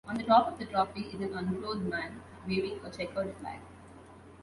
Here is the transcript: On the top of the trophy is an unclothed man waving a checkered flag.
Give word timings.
On 0.07 0.15
the 0.17 0.23
top 0.23 0.47
of 0.47 0.57
the 0.57 0.65
trophy 0.65 1.01
is 1.01 1.21
an 1.21 1.31
unclothed 1.35 1.83
man 1.83 2.23
waving 2.47 2.83
a 2.83 2.89
checkered 2.89 3.35
flag. 3.37 3.59